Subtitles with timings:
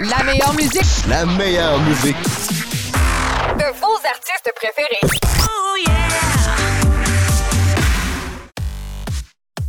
[0.00, 1.06] La meilleure musique.
[1.08, 2.16] La meilleure musique.
[3.56, 5.00] De vos artistes préférés.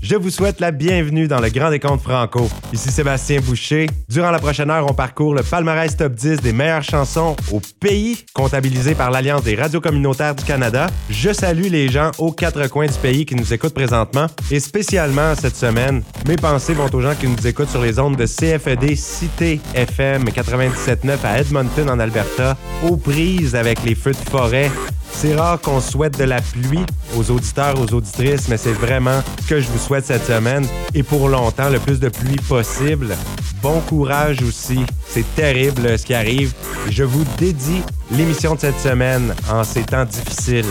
[0.09, 2.49] Je vous souhaite la bienvenue dans le Grand Décompte Franco.
[2.73, 3.85] Ici Sébastien Boucher.
[4.09, 8.25] Durant la prochaine heure, on parcourt le palmarès top 10 des meilleures chansons au pays,
[8.33, 10.87] comptabilisé par l'Alliance des radios communautaires du Canada.
[11.11, 15.35] Je salue les gens aux quatre coins du pays qui nous écoutent présentement et spécialement
[15.35, 18.95] cette semaine, mes pensées vont aux gens qui nous écoutent sur les ondes de CFED
[18.95, 24.71] Cité FM 97.9 à Edmonton en Alberta, aux prises avec les feux de forêt
[25.11, 26.85] c'est rare qu'on souhaite de la pluie
[27.17, 31.03] aux auditeurs, aux auditrices, mais c'est vraiment ce que je vous souhaite cette semaine et
[31.03, 33.15] pour longtemps, le plus de pluie possible.
[33.61, 34.79] Bon courage aussi.
[35.07, 36.53] C'est terrible ce qui arrive.
[36.89, 37.81] Je vous dédie
[38.11, 40.65] l'émission de cette semaine en ces temps difficiles.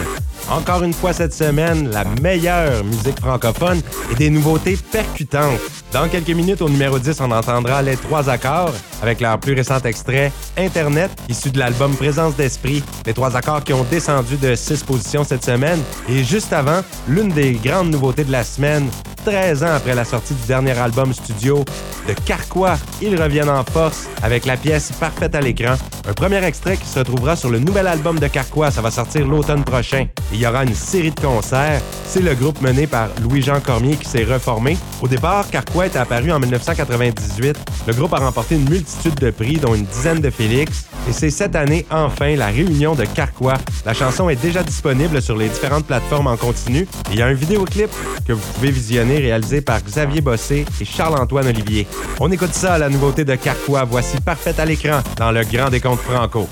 [0.51, 5.59] Encore une fois cette semaine, la meilleure musique francophone et des nouveautés percutantes.
[5.93, 9.79] Dans quelques minutes, au numéro 10, on entendra les trois accords avec leur plus récent
[9.81, 12.83] extrait Internet, issu de l'album Présence d'esprit.
[13.07, 15.81] Les trois accords qui ont descendu de six positions cette semaine.
[16.09, 18.89] Et juste avant, l'une des grandes nouveautés de la semaine,
[19.25, 21.65] 13 ans après la sortie du dernier album studio
[22.07, 25.75] de Carquois, ils reviennent en force avec la pièce Parfaite à l'écran.
[26.09, 29.27] Un premier extrait qui se retrouvera sur le nouvel album de Carquois, ça va sortir
[29.27, 30.07] l'automne prochain.
[30.33, 31.83] Il y aura une série de concerts.
[32.07, 34.79] C'est le groupe mené par Louis-Jean Cormier qui s'est reformé.
[35.03, 37.57] Au départ, Carquois est apparu en 1998.
[37.87, 40.87] Le groupe a remporté une multitude de prix, dont une dizaine de Félix.
[41.09, 43.55] Et c'est cette année, enfin, la réunion de Carquois.
[43.87, 46.87] La chanson est déjà disponible sur les différentes plateformes en continu.
[47.11, 47.89] il y a un vidéoclip
[48.27, 51.87] que vous pouvez visionner réalisé par Xavier Bossé et Charles-Antoine Olivier.
[52.21, 53.85] On écoute ça, la nouveauté de Carquois.
[53.85, 56.47] Voici Parfaite à l'écran dans le Grand Décompte Franco.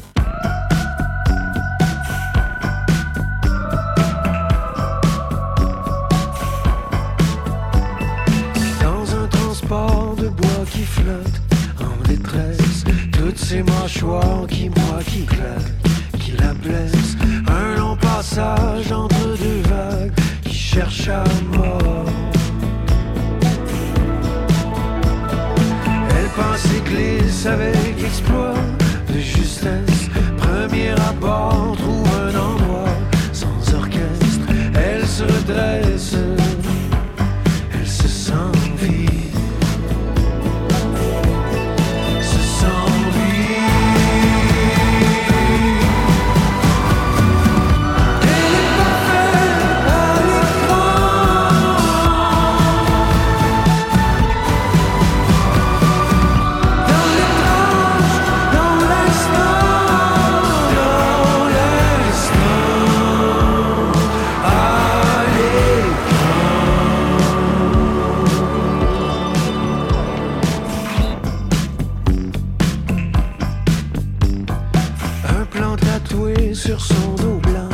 [76.66, 77.68] Sur son dos blanc,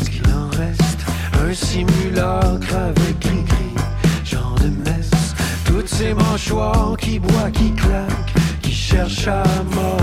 [0.00, 1.04] ce qu'il en reste,
[1.44, 3.74] un simulacre avec gris-gris,
[4.24, 5.34] genre de messe.
[5.64, 9.42] Toutes ces mâchoires qui boit, qui claquent, qui cherchent à
[9.74, 9.97] mort.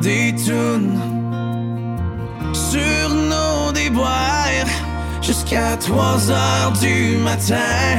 [0.00, 0.98] des tunes
[2.52, 4.68] sur nos déboires
[5.22, 7.98] jusqu'à 3 heures du matin,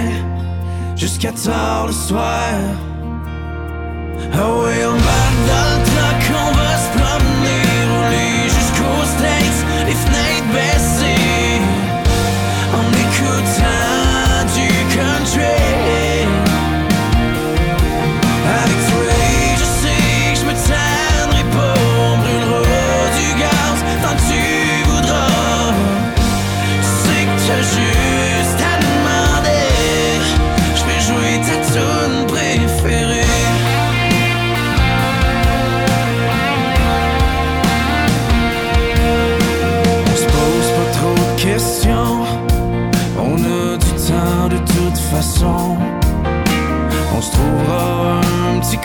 [0.96, 2.54] jusqu'à tard le soir.
[4.34, 4.79] Ah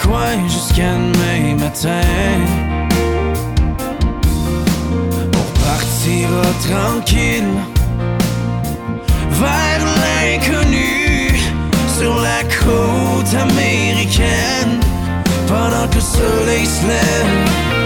[0.06, 2.08] coin jusqu'à demain matin.
[5.40, 7.54] On partira tranquille
[9.30, 11.30] vers l'inconnu
[11.99, 14.80] sur la côte américaine
[15.46, 17.84] pendant que le soleil se lève.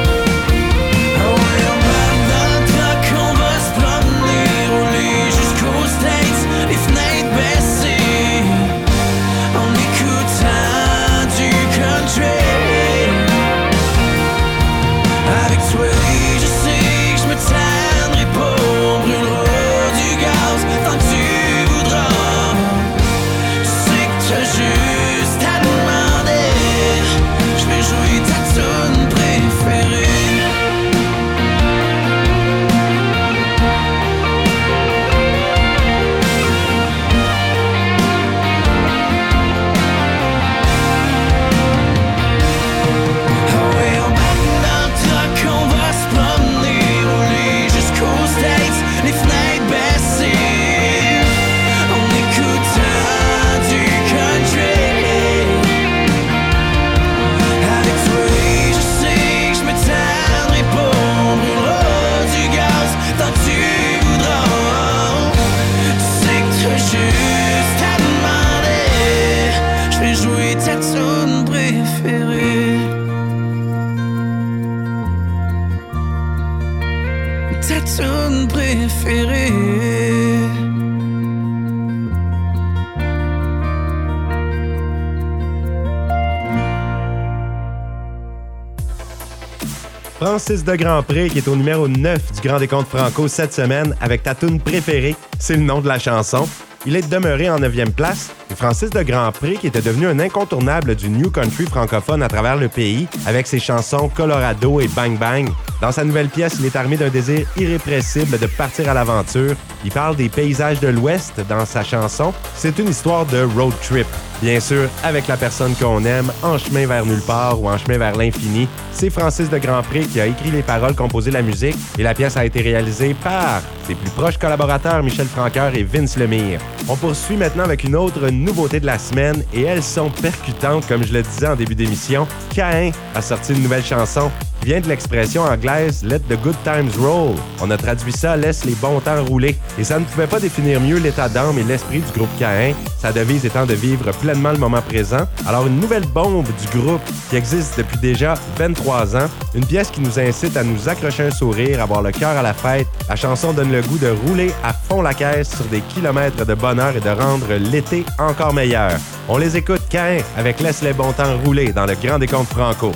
[90.48, 94.22] Francis de Grandpré qui est au numéro 9 du Grand Décompte Franco cette semaine avec
[94.22, 96.48] ta tune préférée, c'est le nom de la chanson.
[96.86, 98.30] Il est demeuré en 9e place.
[98.56, 102.68] Francis de Grandpré, qui était devenu un incontournable du New Country francophone à travers le
[102.68, 105.48] pays, avec ses chansons Colorado et Bang Bang.
[105.80, 109.54] Dans sa nouvelle pièce, il est armé d'un désir irrépressible de partir à l'aventure.
[109.84, 112.34] Il parle des paysages de l'Ouest dans sa chanson.
[112.54, 114.06] C'est une histoire de road trip.
[114.42, 117.98] Bien sûr, avec la personne qu'on aime, en chemin vers nulle part ou en chemin
[117.98, 118.68] vers l'infini.
[118.92, 122.36] C'est Francis de Grandpré qui a écrit les paroles, composé la musique, et la pièce
[122.36, 126.60] a été réalisée par ses plus proches collaborateurs Michel Franqueur et Vince Lemire.
[126.88, 131.04] On poursuit maintenant avec une autre nouveauté de la semaine, et elles sont percutantes, comme
[131.04, 132.26] je le disais en début d'émission.
[132.54, 134.30] Cain a sorti une nouvelle chanson
[134.64, 137.34] vient de l'expression anglaise Let the good times roll.
[137.60, 139.56] On a traduit ça Laisse les bons temps rouler.
[139.78, 143.12] Et ça ne pouvait pas définir mieux l'état d'âme et l'esprit du groupe Cain, sa
[143.12, 145.26] devise étant de vivre pleinement le moment présent.
[145.46, 147.00] Alors une nouvelle bombe du groupe
[147.30, 151.30] qui existe depuis déjà 23 ans, une pièce qui nous incite à nous accrocher un
[151.30, 152.86] sourire, avoir le cœur à la fête.
[153.08, 156.54] La chanson donne le goût de rouler à fond la caisse sur des kilomètres de
[156.54, 158.92] bonheur et de rendre l'été encore meilleur.
[159.28, 162.92] On les écoute Cain avec Laisse les bons temps rouler dans le Grand Décompte Franco.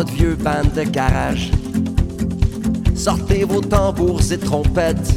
[0.00, 1.50] Notre vieux band de garage.
[2.94, 5.12] Sortez vos tambours et trompettes.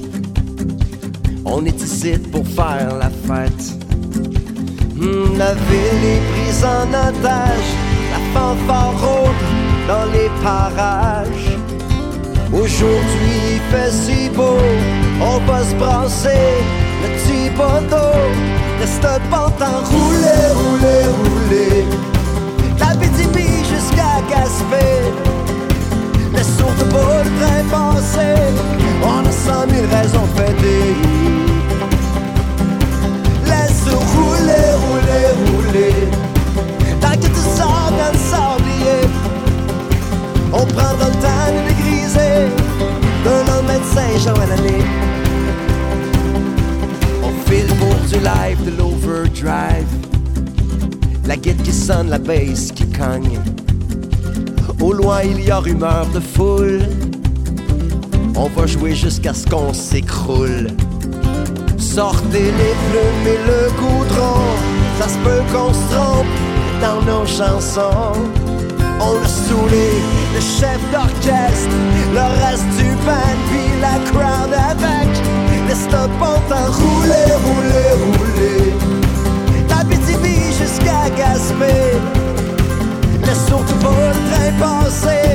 [1.46, 3.64] On est ici pour faire la fête.
[4.96, 7.70] Hmm, la ville est prise en otage.
[8.12, 9.46] La fanfare rôde
[9.88, 11.58] dans les parages.
[12.52, 14.58] Aujourd'hui, il fait si beau.
[15.22, 16.44] On va se brasser
[17.04, 18.20] le petit bateau.
[18.82, 22.13] Reste pas en Roulez, roulez, roulez.
[24.30, 24.86] Gaspé.
[26.34, 28.36] Laisse surtout pas le train passer.
[29.04, 30.78] On a cent mille raisons de.
[33.46, 35.96] Laisse rouler, rouler, rouler.
[37.02, 39.02] Tant que tu sors dans le sablier,
[40.52, 42.38] on prendra le temps de les griser.
[43.24, 44.86] De l'homme de Saint-Jean à l'année.
[47.24, 49.88] On file pour du live de l'overdrive.
[51.26, 53.40] La guide qui sonne, la bass qui cogne.
[54.84, 56.82] Au loin, il y a rumeur de foule.
[58.36, 60.68] On va jouer jusqu'à ce qu'on s'écroule.
[61.78, 64.42] Sortez les plumes et le goudron.
[65.00, 66.28] Ça se peut qu'on se trompe
[66.82, 68.12] dans nos chansons.
[69.00, 69.88] On a saoulé
[70.36, 71.78] le chef d'orchestre,
[72.14, 75.10] le reste du band, puis la crowd avec.
[76.20, 78.74] Bon temps rouler, rouler, rouler.
[79.70, 80.26] La BTB
[80.60, 82.23] jusqu'à Gaspé.
[83.26, 85.26] Laisse surtout pas le train passer.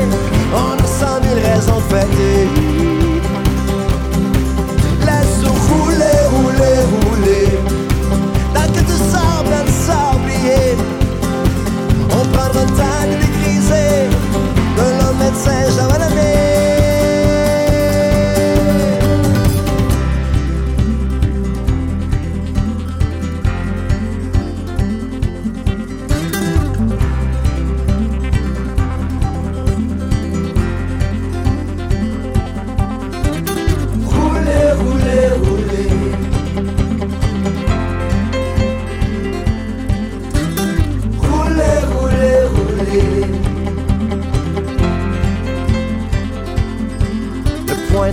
[0.55, 2.49] On a cent mille raisons de fêter.
[5.07, 7.49] Laisse rouler, rouler, rouler.
[8.55, 8.97] Tant que tu
[9.51, 10.77] dans le sablier,
[12.11, 14.09] on prendra le temps de les griser.
[14.77, 16.78] De l'homme médecin, j'en vais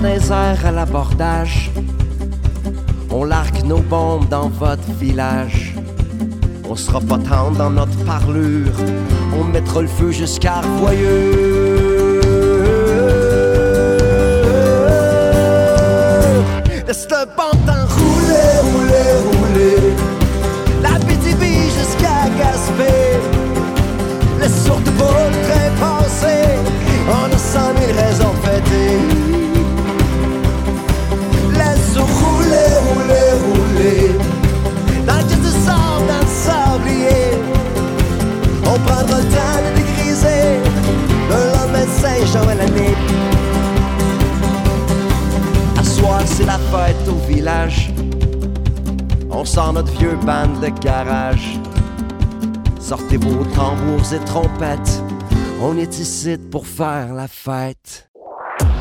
[0.01, 1.71] Des airs à l'abordage.
[3.09, 5.73] On largue nos bombes dans votre village.
[6.69, 8.75] On sera pas dans notre parlure.
[9.39, 12.21] On mettra le feu jusqu'à Royeux.
[16.85, 17.25] Laisse le
[17.65, 19.93] temps rouler, rouler, rouler.
[20.83, 21.43] La BTB
[21.79, 22.93] jusqu'à Gaspé.
[24.39, 26.59] Laisse surtout le train passer.
[27.09, 29.14] On a cent mille raisons de
[46.75, 47.89] fête au village.
[49.31, 51.57] On sort notre vieux band de garage.
[52.79, 55.01] Sortez vos tambours et trompettes.
[55.61, 58.09] On est ici pour faire la fête.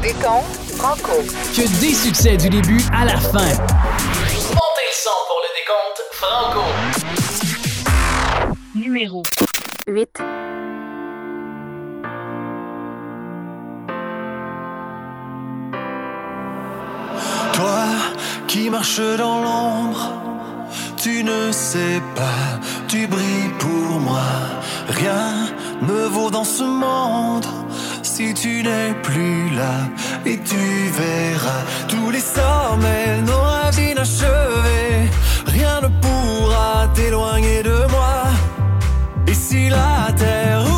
[0.02, 1.22] Décompte Franco.
[1.54, 3.38] Que des succès du début à la fin.
[3.38, 6.64] Montez le son pour le décompte Franco.
[8.74, 9.22] Numéro
[9.86, 10.43] 8.
[18.54, 20.04] Qui marches dans l'ombre,
[20.96, 22.46] tu ne sais pas,
[22.86, 24.30] tu brilles pour moi.
[25.00, 25.26] Rien
[25.82, 27.46] ne vaut dans ce monde
[28.04, 29.74] si tu n'es plus là.
[30.24, 30.64] Et tu
[31.00, 35.10] verras tous les sommets, nos rêves inachevés.
[35.46, 38.18] Rien ne pourra t'éloigner de moi.
[39.26, 40.73] Et si la terre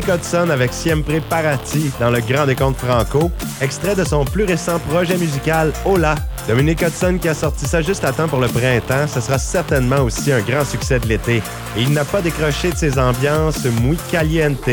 [0.00, 4.78] Dominique Hudson avec Siempre Parati dans le Grand Décompte Franco, extrait de son plus récent
[4.78, 6.14] projet musical Hola.
[6.48, 10.00] Dominique Hudson qui a sorti ça juste à temps pour le printemps, ce sera certainement
[10.00, 11.42] aussi un grand succès de l'été.
[11.76, 14.70] Et il n'a pas décroché de ses ambiances muy caliente.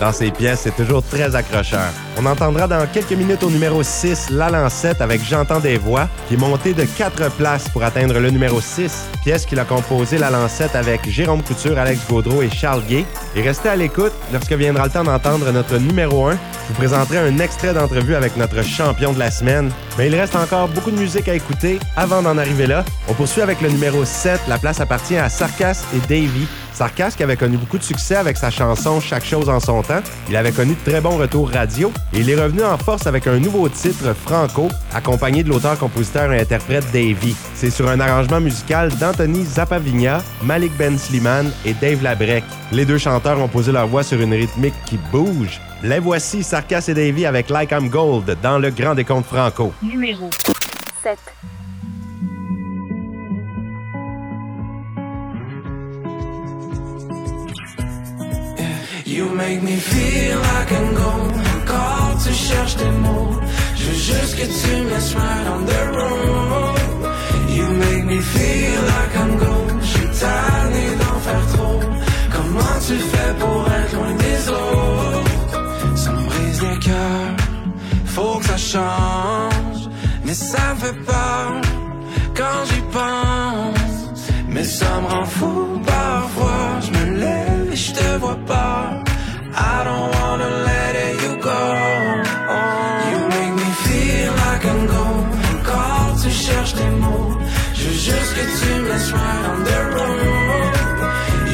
[0.00, 1.90] Dans ses pièces, c'est toujours très accrocheur.
[2.18, 6.34] On entendra dans quelques minutes au numéro 6 La Lancette avec J'entends des voix, qui
[6.34, 10.30] est monté de 4 places pour atteindre le numéro 6, pièce qu'il a composée La
[10.30, 13.04] Lancette avec Jérôme Couture, Alex Gaudreau et Charles Gay.
[13.36, 16.36] Et restez à l'écoute, lorsque viendra le temps d'entendre notre numéro 1, je
[16.68, 19.70] vous présenterai un extrait d'entrevue avec notre champion de la semaine.
[19.96, 22.84] Mais il reste encore beaucoup de musique à écouter avant d'en arriver là.
[23.08, 26.46] On poursuit avec le numéro 7, la place appartient à Sarkas et Davy.
[26.72, 30.00] Sarkas qui avait connu beaucoup de succès avec sa chanson Chaque chose en son temps.
[30.28, 33.38] Il avait connu de très bons retours radio il est revenu en force avec un
[33.38, 37.36] nouveau titre, Franco, accompagné de l'auteur, compositeur et interprète Davy.
[37.54, 42.44] C'est sur un arrangement musical d'Anthony Zapavigna, Malik Ben Sliman et Dave Labrec.
[42.72, 45.60] Les deux chanteurs ont posé leur voix sur une rythmique qui bouge.
[45.82, 49.72] Les voici, Sarkas et Davy avec Like I'm Gold dans le Grand Décompte Franco.
[49.82, 50.30] Numéro
[51.02, 51.18] 7.
[59.06, 63.34] You make me feel like I'm gone Encore tu cherches des mots.
[63.76, 66.78] Je veux juste que tu me laisses right on the road.
[67.48, 69.80] You make me feel like I'm gone.
[69.82, 71.80] J'suis tanné d'en faire trop.
[72.34, 75.96] Comment tu fais pour être loin des autres?
[75.96, 77.26] Ça me brise le cœur.
[78.06, 79.88] Faut que ça change.
[80.24, 81.60] Mais ça me fait peur
[82.34, 83.96] Quand j'y pense.
[84.48, 86.80] Mais ça me rend fou parfois.
[86.84, 89.02] Je me lève et je te vois pas.
[89.52, 90.69] I don't wanna
[98.00, 100.72] juste que tu me laisses right on the road.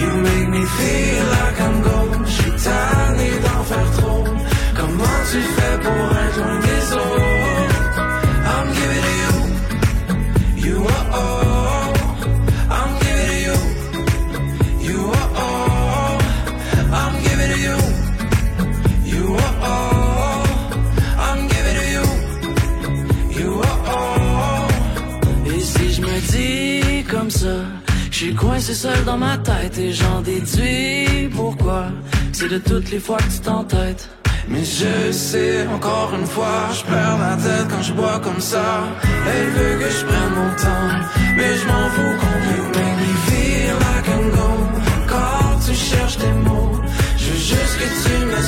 [0.01, 2.27] You make me feel like I'm gold.
[2.27, 4.25] J'suis tanné d'en faire trop.
[4.79, 6.56] Comment tu fais pour être loin?
[32.49, 34.09] de toutes les fois que tu t'entêtes.
[34.49, 38.85] Mais je sais, encore une fois, je perds la tête quand je bois comme ça.
[39.03, 40.93] Elle veut que je prenne mon temps,
[41.37, 44.83] mais je m'en fous quand you make me feel like I'm gone.
[45.09, 46.81] Quand tu cherches tes mots,
[47.17, 48.41] je veux juste que tu me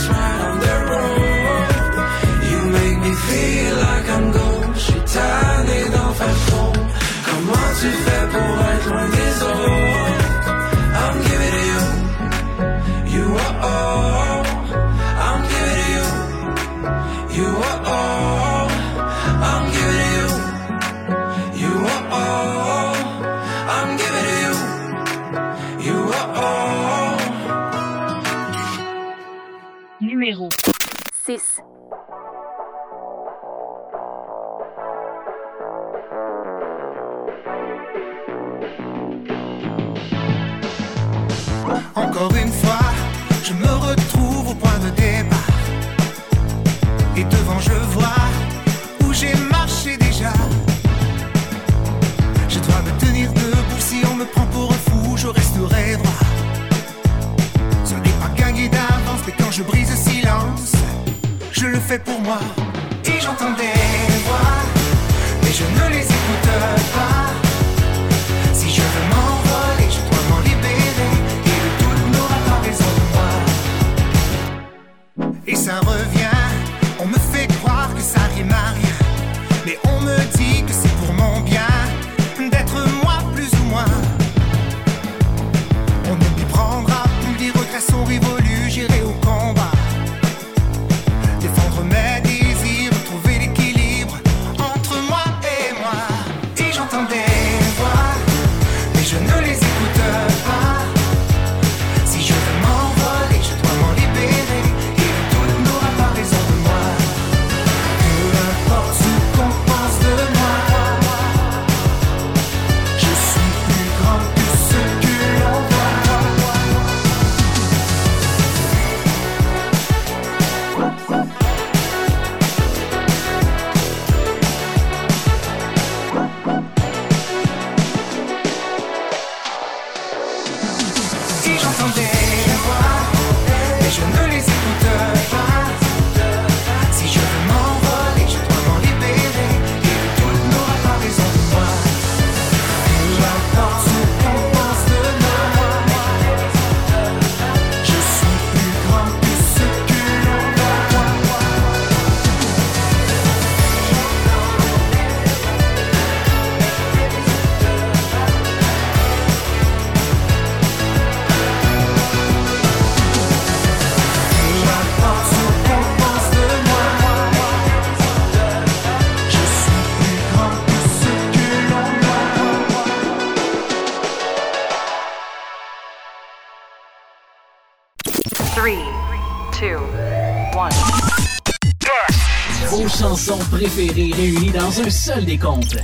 [183.58, 185.76] préférés réunis dans un seul décompte.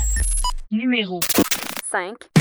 [0.71, 1.19] Numéro
[1.91, 2.34] 5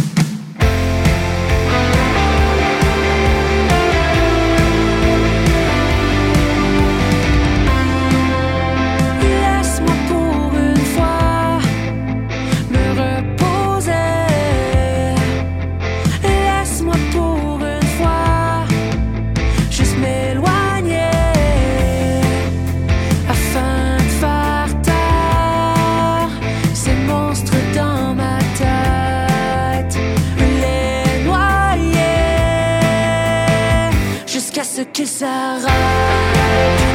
[34.63, 35.57] jusqu'à ce que ça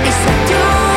[0.05, 0.88] et.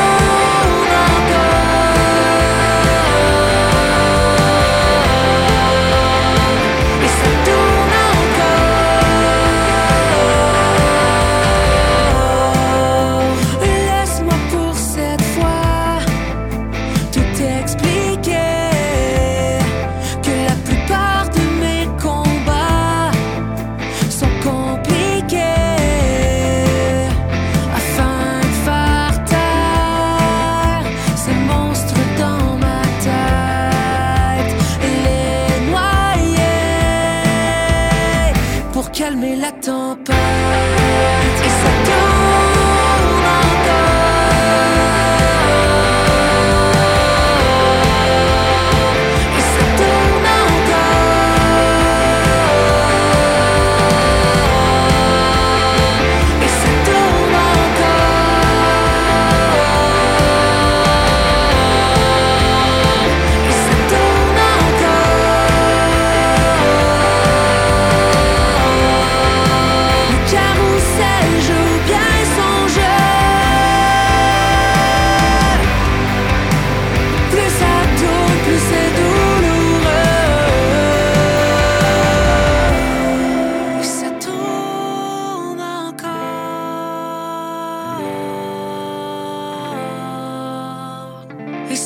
[39.52, 40.21] attends pas.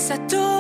[0.05, 0.54] Ça tourne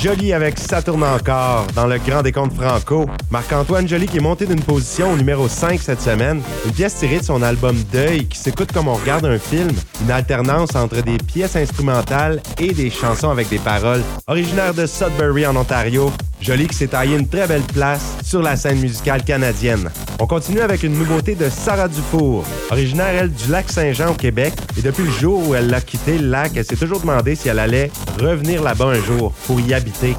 [0.00, 3.06] Jolie avec Ça encore dans le Grand Décompte Franco.
[3.32, 6.40] Marc-Antoine Joly qui est monté d'une position au numéro 5 cette semaine.
[6.64, 9.70] Une pièce tirée de son album Deuil qui s'écoute comme on regarde un film.
[10.00, 14.02] Une alternance entre des pièces instrumentales et des chansons avec des paroles.
[14.28, 18.56] Originaire de Sudbury en Ontario, Jolie qui s'est taillé une très belle place sur la
[18.56, 19.90] scène musicale canadienne.
[20.20, 22.44] On continue avec une nouveauté de Sarah Dufour.
[22.70, 24.52] Originaire, elle, du lac Saint-Jean au Québec.
[24.78, 27.48] Et depuis le jour où elle a quitté le lac, elle s'est toujours demandé si
[27.48, 30.14] elle allait revenir là-bas un jour pour y habiter.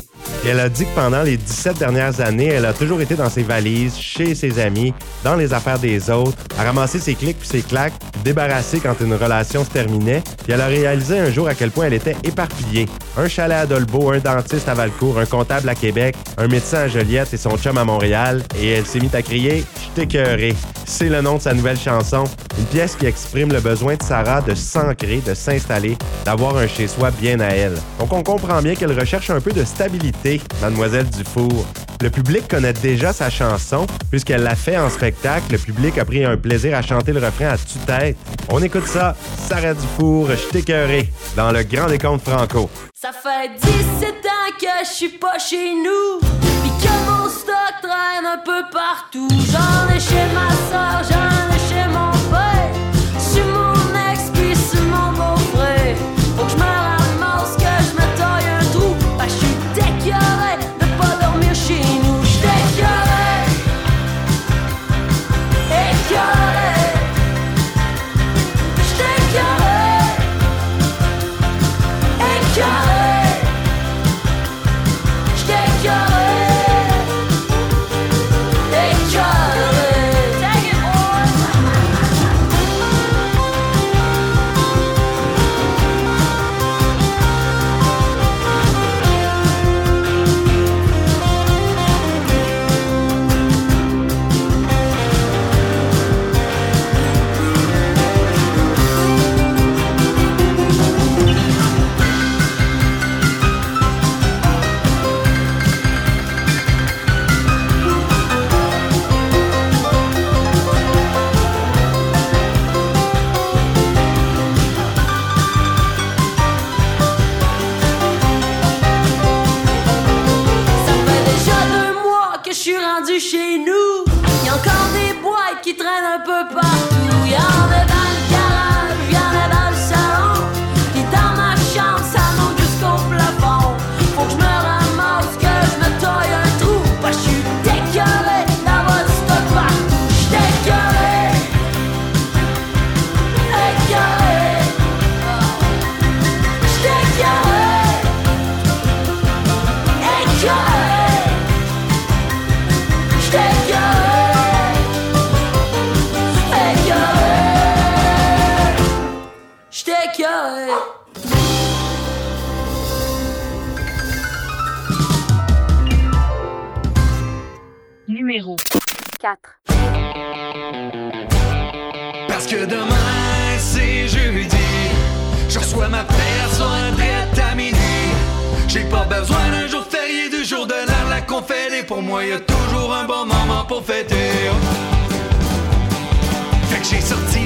[0.47, 3.43] Elle a dit que pendant les 17 dernières années, elle a toujours été dans ses
[3.43, 7.61] valises, chez ses amis, dans les affaires des autres, à ramasser ses clics puis ses
[7.61, 10.23] claques, débarrasser quand une relation se terminait.
[10.43, 12.87] Puis elle a réalisé un jour à quel point elle était éparpillée.
[13.17, 16.87] Un chalet à Dolbeau, un dentiste à Valcourt, un comptable à Québec, un médecin à
[16.87, 18.41] Joliette et son chum à Montréal.
[18.59, 20.55] Et elle s'est mise à crier «Je t'écœuré».
[20.85, 22.23] C'est le nom de sa nouvelle chanson.
[22.57, 27.11] Une pièce qui exprime le besoin de Sarah de s'ancrer, de s'installer, d'avoir un chez-soi
[27.11, 27.75] bien à elle.
[27.99, 30.28] Donc on comprend bien qu'elle recherche un peu de stabilité,
[30.61, 31.65] Mademoiselle Dufour.
[32.01, 35.51] Le public connaît déjà sa chanson, puisqu'elle l'a fait en spectacle.
[35.51, 38.17] Le public a pris un plaisir à chanter le refrain à tue-tête.
[38.49, 39.15] On écoute ça,
[39.47, 42.69] Sarah Dufour, Je t'écœuré, dans le Grand Décompte Franco.
[42.93, 46.19] Ça fait 17 ans que je suis pas chez nous
[46.63, 51.58] Pis que mon stock traîne un peu partout J'en ai chez ma soeur, j'en ai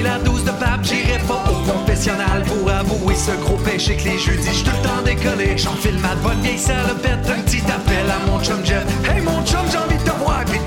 [0.04, 4.18] la douce de pape, j'irai pas au confessionnal Pour avouer ce gros péché que les
[4.18, 5.56] jeudis j'suis tout le temps décollé.
[5.56, 8.84] J'enfile ma bonne vieille salopette, un petit appel à mon chum Jeff.
[9.08, 10.60] Hey mon chum j'ai envie de te voir, puis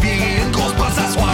[0.44, 1.30] une grosse brosse à soir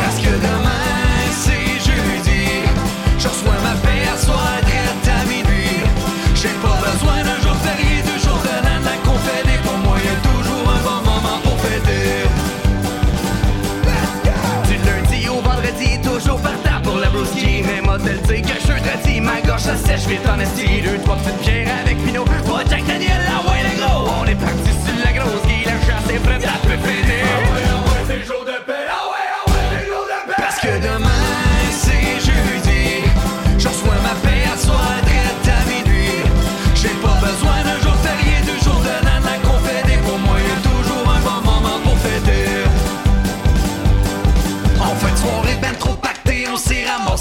[19.64, 22.26] traité, ma gorge ça sèche vite en esti Deux, trois petites bières avec Pinot,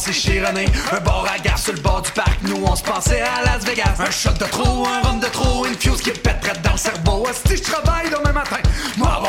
[0.05, 3.65] Un bar à gare sur le bord du parc, nous on se pensait à Las
[3.65, 3.95] Vegas.
[4.01, 7.25] Un shot de trop, un rhum de trop, une fuse qui pèterait dans le cerveau.
[7.47, 8.57] Si je travaille demain matin,
[8.97, 9.23] moi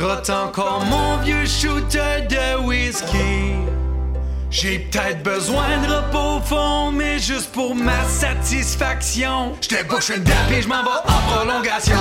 [0.00, 3.56] Je encore mon vieux shooter de whisky.
[4.48, 9.56] J'ai peut-être besoin de repos au fond, mais juste pour ma satisfaction.
[9.60, 11.96] Je te bouche une date et je m'en vais en prolongation.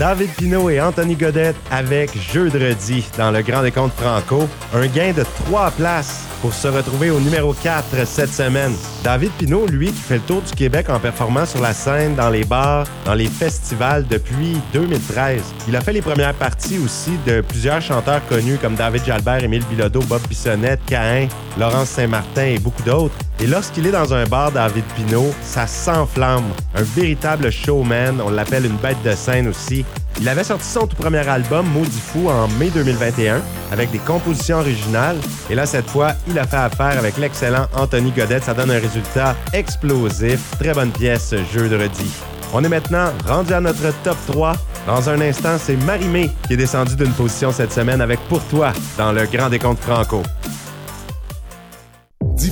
[0.00, 4.48] David Pinault et Anthony Godette avec Jeudi dans le Grand Décompte Franco.
[4.72, 8.72] Un gain de trois places pour se retrouver au numéro 4 cette semaine.
[9.04, 12.30] David Pinault, lui, qui fait le tour du Québec en performant sur la scène, dans
[12.30, 15.42] les bars, dans les festivals depuis 2013.
[15.68, 19.64] Il a fait les premières parties aussi de plusieurs chanteurs connus comme David Jalbert, Émile
[19.66, 23.16] Bilodeau, Bob Bissonnette, Caïn, Laurence Saint-Martin et beaucoup d'autres.
[23.42, 26.44] Et lorsqu'il est dans un bar, David Pinault, ça s'enflamme.
[26.74, 29.84] Un véritable showman, on l'appelle une bête de scène aussi.
[30.20, 33.40] Il avait sorti son tout premier album, Maudit Fou, en mai 2021,
[33.72, 35.16] avec des compositions originales.
[35.48, 38.44] Et là, cette fois, il a fait affaire avec l'excellent Anthony Godette.
[38.44, 40.38] Ça donne un résultat explosif.
[40.58, 42.10] Très bonne pièce, jeudi.
[42.52, 44.52] On est maintenant rendu à notre top 3.
[44.86, 48.72] Dans un instant, c'est Marimé qui est descendu d'une position cette semaine avec Pour toi
[48.98, 50.22] dans le Grand Décompte Franco.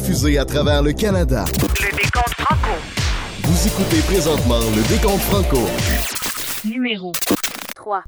[0.09, 1.44] Diffusé à travers le Canada.
[1.53, 2.71] Le décompte franco.
[3.42, 5.68] Vous écoutez présentement le Décompte Franco.
[6.64, 7.12] Numéro
[7.75, 8.05] 3.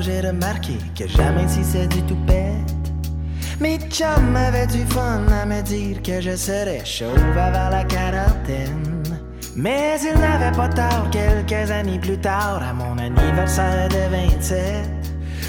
[0.00, 2.54] J'ai remarqué que jamais si c'est du tout bête.
[3.60, 9.02] Mes chums avaient du fun à me dire que je serais chauve avant la quarantaine.
[9.56, 14.54] Mais ils n'avaient pas tort quelques années plus tard, à mon anniversaire de 27.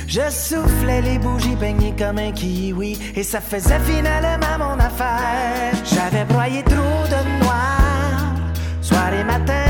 [0.08, 5.74] Je soufflais les bougies peignées comme un kiwi et ça faisait finalement mon affaire.
[5.84, 8.36] J'avais broyé trop de noir,
[8.82, 9.65] soir et matin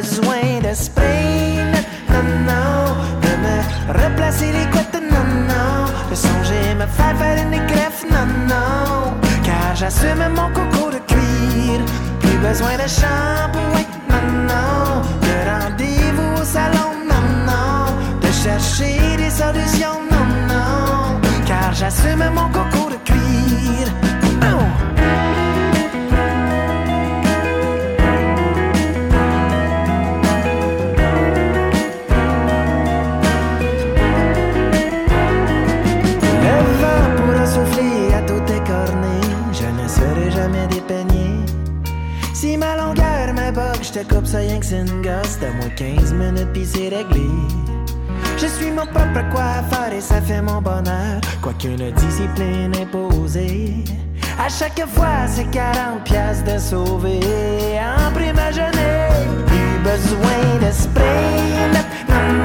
[0.00, 1.56] besoin de spray,
[2.12, 3.56] non, non, de me
[4.02, 9.74] replacer les couettes, non, non, de songer me faire faire une greffe, non, non, car
[9.74, 11.78] j'assume mon coco de cuir.
[12.20, 17.86] Plus besoin de shampoing, non, non, de rendez-vous au salon, non, non,
[18.20, 22.65] de chercher des solutions, non, non, car j'assume mon coco
[49.16, 53.84] mon propre coiffeur et ça fait mon bonheur, quoiqu'une discipline imposée.
[54.38, 57.20] À chaque fois, c'est 40 piastres de sauver
[57.80, 58.50] en prime à.
[59.46, 61.04] Plus besoin de spray,
[61.72, 61.84] non,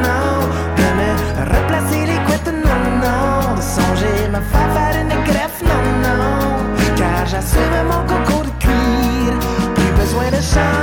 [0.04, 0.48] non,
[0.78, 1.12] de me
[1.44, 7.26] replacer les couettes, non, non, de songer me faire faire une greffe, non, non, car
[7.26, 9.32] j'assume mon coco de cuir.
[9.76, 10.81] Plus besoin de shampoing,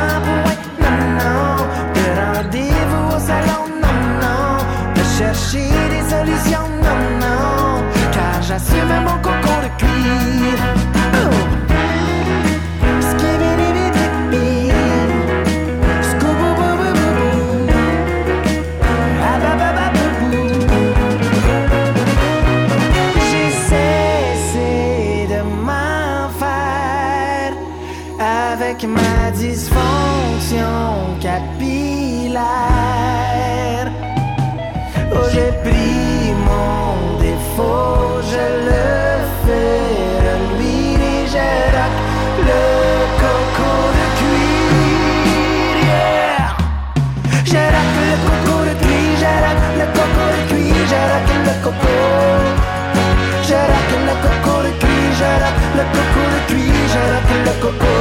[57.68, 57.92] coco.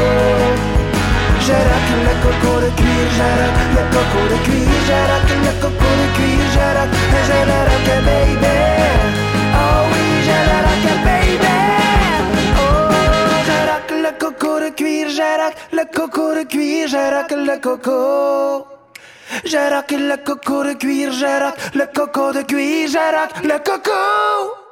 [1.47, 3.07] Rock le coco de cuir,
[3.39, 4.67] rock le coco de cuir,
[5.09, 6.47] rock le coco de cuir,
[6.77, 6.91] rock,
[7.27, 8.55] je le rock baby.
[9.55, 11.55] Oh oui, je le rock baby.
[12.59, 12.69] Oh,
[13.69, 15.07] rock le coco de cuir,
[15.39, 18.67] rock le coco de cuir, rock le coco.
[19.71, 21.09] Rock le coco de cuir,
[21.41, 24.66] rock le coco de cuir, rock le coco.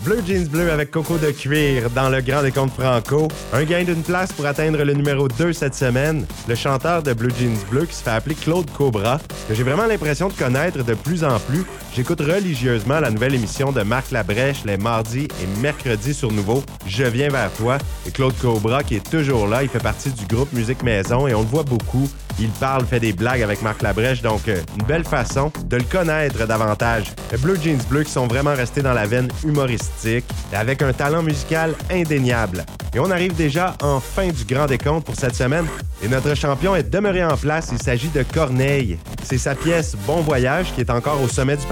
[0.00, 3.26] Bleu Jeans Bleu avec Coco de cuir dans le Grand Décompte Franco.
[3.52, 6.24] Un gain d'une place pour atteindre le numéro 2 cette semaine.
[6.48, 9.18] Le chanteur de Blue Jeans Bleu qui se fait appeler Claude Cobra,
[9.48, 11.64] que j'ai vraiment l'impression de connaître de plus en plus.
[11.94, 16.62] J'écoute religieusement la nouvelle émission de Marc Labrèche les mardis et mercredis sur Nouveau.
[16.86, 17.78] Je viens vers toi.
[18.06, 21.34] Et Claude Cobra qui est toujours là, il fait partie du groupe Musique Maison et
[21.34, 22.08] on le voit beaucoup.
[22.40, 25.82] Il parle, fait des blagues avec Marc Labrèche, donc euh, une belle façon de le
[25.82, 27.12] connaître davantage.
[27.32, 30.92] Les Blue Jeans Bleu qui sont vraiment restés dans la veine humoristique, et avec un
[30.92, 32.64] talent musical indéniable.
[32.94, 35.66] Et on arrive déjà en fin du grand décompte pour cette semaine.
[36.02, 37.68] Et notre champion est demeuré en place.
[37.72, 38.98] Il s'agit de Corneille.
[39.24, 41.66] C'est sa pièce Bon Voyage qui est encore au sommet du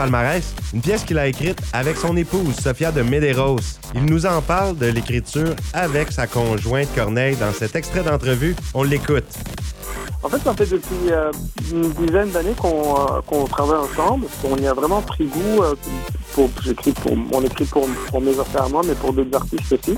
[0.72, 3.58] Une pièce qu'il a écrite avec son épouse, Sophia de Medeiros.
[3.94, 8.54] Il nous en parle de l'écriture avec sa conjointe Corneille dans cet extrait d'entrevue.
[8.74, 9.24] On l'écoute.
[10.22, 11.30] En fait, ça fait depuis euh,
[11.72, 14.26] une dizaine d'années qu'on euh, qu'on travaille ensemble.
[14.44, 15.62] On y a vraiment pris goût.
[15.62, 15.74] euh,
[16.34, 16.50] pour,
[17.32, 19.96] on écrit pour, pour mes affaires à moi, mais pour d'autres artistes aussi.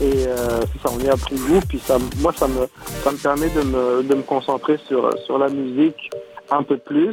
[0.00, 1.60] Et ça, on y a pris goût.
[1.68, 2.68] Puis ça, moi, ça me,
[3.02, 6.10] ça me permet de me, de me concentrer sur, sur la musique
[6.50, 7.10] un peu plus.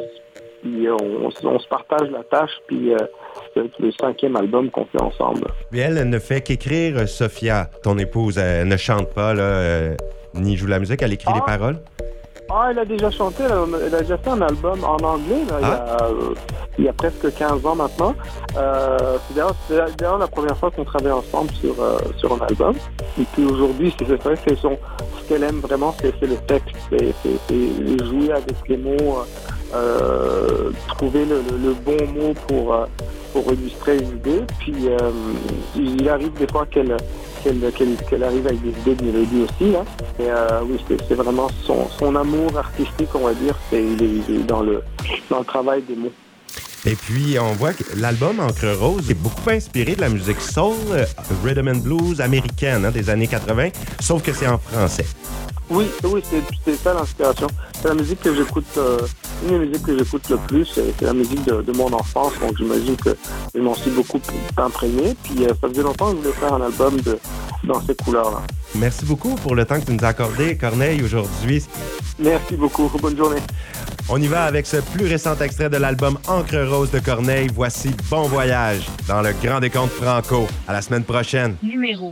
[0.74, 2.51] Puis euh, on, se partage la tâche.
[2.68, 2.97] Puis euh,
[3.53, 5.47] c'est le cinquième album qu'on fait ensemble.
[5.72, 8.38] Mais elle, elle ne fait qu'écrire, Sophia, ton épouse.
[8.38, 9.95] Elle ne chante pas, là, euh,
[10.34, 11.78] ni joue la musique, elle écrit les paroles?
[12.49, 15.43] Ah, elle a déjà chanté, elle a, elle a déjà fait un album en anglais,
[15.49, 16.34] là, il, y a, euh,
[16.80, 18.15] il y a presque 15 ans maintenant.
[18.55, 22.74] Euh, c'est d'ailleurs- la première fois qu'on travaille ensemble sur, euh, sur un album.
[23.20, 24.78] Et puis aujourd'hui, c'est vrai que c'est son,
[25.20, 29.26] ce qu'elle aime vraiment, c'est le texte, c'est jouer avec les mots,
[29.74, 32.86] euh, trouver le, le- le bon mot pour, euh,
[33.34, 34.41] pour illustrer une idée.
[34.59, 34.97] Puis euh,
[35.76, 36.95] il arrive des fois qu'elle
[37.43, 37.59] qu'elle
[38.09, 39.72] qu'elle arrive avec des idées de mélodie aussi.
[40.20, 44.36] Et euh, oui, c'est vraiment son, son amour artistique, on va dire, c'est il il
[44.36, 44.82] est dans le,
[45.30, 46.11] dans le travail des mots.
[46.86, 50.75] Et puis, on voit que l'album Encre Rose est beaucoup inspiré de la musique soul,
[50.91, 51.05] euh,
[51.43, 53.69] rhythm and blues américaine hein, des années 80,
[53.99, 55.05] sauf que c'est en français.
[55.69, 56.23] Oui, oui,
[56.63, 57.47] c'est ça l'inspiration.
[57.82, 58.99] C'est la musique que j'écoute, euh,
[59.43, 62.95] une des musiques que j'écoute le plus, c'est la musique de, mon enfance, donc j'imagine
[62.95, 63.17] que
[63.53, 64.21] je m'en suis beaucoup
[64.55, 65.13] imprégné.
[65.23, 66.97] Puis euh, ça faisait longtemps que je voulais faire un album
[67.65, 68.43] dans ces couleurs-là.
[68.80, 71.63] Merci beaucoup pour le temps que tu nous as accordé, Corneille, aujourd'hui.
[72.19, 72.89] Merci beaucoup.
[72.99, 73.41] Bonne journée.
[74.09, 77.49] On y va avec ce plus récent extrait de l'album Encre Rose de Corneille.
[77.53, 80.47] Voici Bon Voyage dans le Grand Décompte Franco.
[80.67, 81.55] À la semaine prochaine.
[81.63, 82.09] Numéro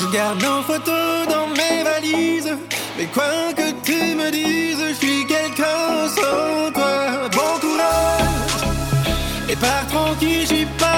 [0.00, 0.92] Je garde en photo
[1.28, 2.52] dans mes valises.
[2.98, 7.28] Mais quoi que tu me dises, je suis quelqu'un sans toi.
[7.32, 8.26] Bon courage
[9.48, 10.96] et pars tranquille, j'y pas.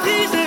[0.00, 0.41] parties.